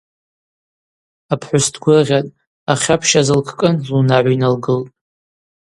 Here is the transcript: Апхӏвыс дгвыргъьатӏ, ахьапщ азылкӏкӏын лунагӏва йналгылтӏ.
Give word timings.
Апхӏвыс 1.33 1.65
дгвыргъьатӏ, 1.73 2.35
ахьапщ 2.71 3.09
азылкӏкӏын 3.19 3.75
лунагӏва 3.89 4.31
йналгылтӏ. 4.35 4.91